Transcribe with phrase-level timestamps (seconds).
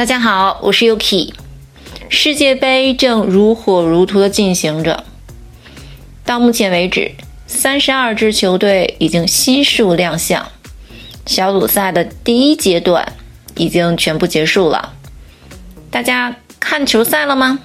[0.00, 1.34] 大家好，我是 Yuki。
[2.08, 5.04] 世界杯正如火如荼的进行着，
[6.24, 7.12] 到目前为止，
[7.46, 10.48] 三十二支球队已经悉数亮相，
[11.26, 13.12] 小组赛的第一阶段
[13.56, 14.94] 已经全部结束了。
[15.90, 17.58] 大家看球赛了吗？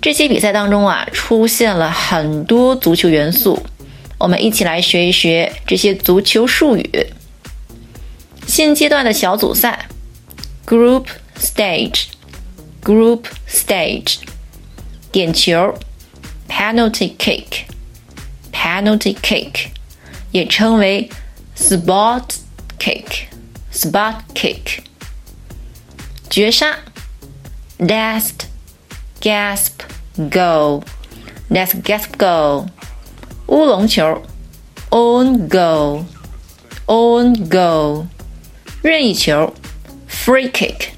[0.00, 3.62] 这些比赛当中啊，出现了很多足球元素，
[4.16, 7.08] 我们一起来学一学这些足球术语。
[8.46, 9.86] 现阶段的小组赛。
[10.69, 12.07] Group stage,
[12.81, 14.21] group stage，
[15.11, 15.77] 点球，
[16.49, 17.65] penalty kick,
[18.51, 19.67] penalty kick，
[20.31, 21.11] 也称为
[21.55, 22.37] spot
[22.79, 23.27] kick,
[23.71, 24.79] spot kick。
[26.29, 26.79] 绝杀，
[27.77, 28.47] last
[29.21, 29.73] gasp
[30.17, 30.81] goal,
[31.49, 32.67] last gasp goal。
[33.47, 34.23] 乌龙球，
[34.89, 36.05] own goal,
[36.87, 38.07] own goal。
[38.81, 39.53] 任意球。
[40.19, 40.91] free kick,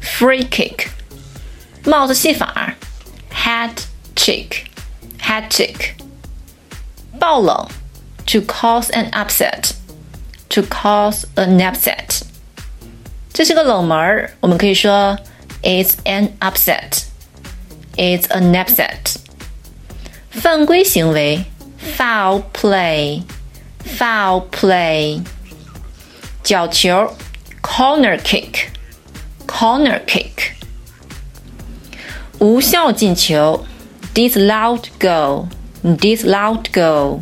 [0.00, 0.88] free kick，
[1.84, 2.74] 帽子戏法，
[3.32, 4.64] hat trick,
[5.20, 5.94] hat trick，
[7.18, 7.68] 爆冷，
[8.26, 9.72] to cause an upset,
[10.48, 12.22] to cause an upset，
[13.32, 15.18] 这是个冷门儿，我们可以说
[15.62, 17.04] it's an upset,
[17.96, 19.16] it's an upset。
[20.30, 21.44] 犯规行为，
[21.96, 23.22] foul play,
[23.98, 25.22] foul play，
[26.42, 27.14] 角球。
[27.78, 28.68] corner kick,
[29.46, 30.52] corner kick，
[32.38, 33.64] 无效进球，
[34.14, 35.48] disallowed goal,
[35.82, 37.20] disallowed goal，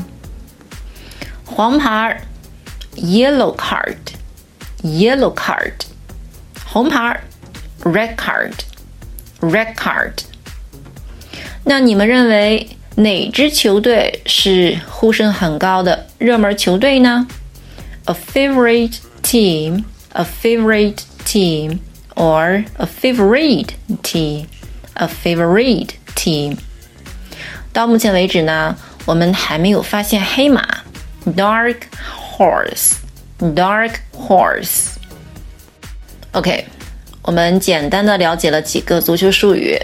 [1.45, 2.23] 黄牌，
[2.97, 3.97] yellow card,
[4.83, 5.73] yellow card，
[6.67, 7.21] 红牌，
[7.85, 8.55] red card,
[9.41, 10.15] red card。
[11.65, 17.27] 那你们认为哪支球队是呼声很高的热门球队呢？
[18.07, 19.85] A favorite team
[20.17, 21.81] a favorite team
[22.15, 24.47] or a favorite team,
[24.95, 26.59] a favorite team。
[27.73, 28.77] 到目前为止呢，
[29.07, 30.83] 我们还没有发现黑马
[31.25, 31.77] dark
[32.37, 32.97] horse,
[33.39, 36.67] dark horse。OK，
[37.23, 39.79] 我们简单的了解了几个足球术语，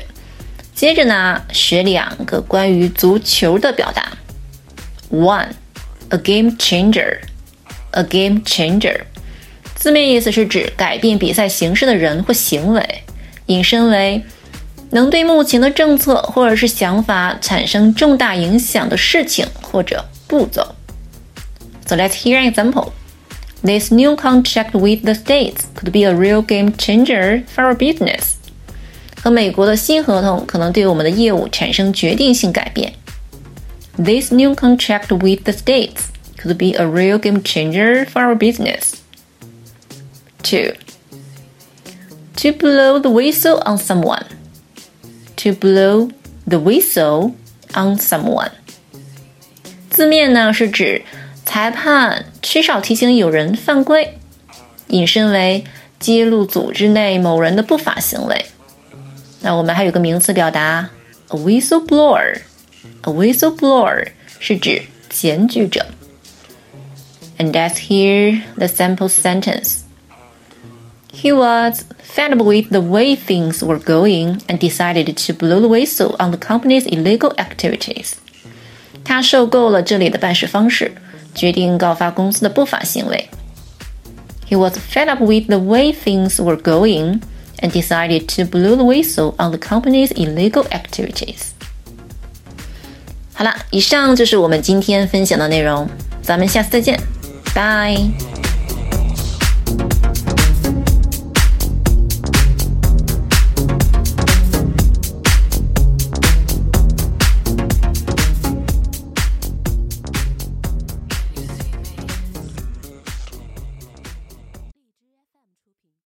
[0.75, 4.13] 接着呢，学两个关于足球的表达。
[5.11, 5.53] One,
[6.11, 7.21] a game changer,
[7.93, 9.05] a game changer。
[9.83, 13.03] 字面意思是指改变比赛形式的人或行为，
[13.47, 14.23] 引申为
[14.91, 20.75] 能对目前的政策或者是想法产生重大影响的事情或者步骤。
[21.87, 22.93] So let's hear an example.
[23.63, 28.35] This new contract with the states could be a real game changer for our business.
[29.21, 32.93] 和美国的新合同可能对我们的业务产生决定性改变。
[33.97, 36.05] This new contract with the states
[36.41, 39.01] could be a real game changer for our business.
[40.43, 40.75] Two.
[42.37, 44.25] To blow the whistle on someone.
[45.37, 46.11] To blow
[46.47, 47.35] the whistle
[47.75, 48.51] on someone.
[49.91, 51.03] 字面呢是指
[51.45, 54.19] 裁判缺少提醒有人犯规，
[54.89, 55.65] 引申为
[55.99, 58.47] 揭露组织内某人的不法行为。
[59.41, 60.91] 那我们还有个名词表达，
[61.29, 65.87] a whistleblower。a whistleblower 是指检举者。
[67.39, 69.81] And let's hear the sample sentence.
[71.13, 75.69] He was fed up with the way things were going and decided to blow the
[75.69, 78.13] whistle on the company's illegal activities.
[79.05, 80.93] 他受够了这里的办事方式，
[81.35, 83.29] 决定告发公司的不法行为。
[84.49, 87.21] He was fed up with the way things were going
[87.61, 91.53] and decided to blow the whistle on the company's illegal activities.
[93.33, 95.89] 好了，以上就是我们今天分享的内容，
[96.23, 97.01] 咱们下次再见，
[97.55, 98.32] 拜。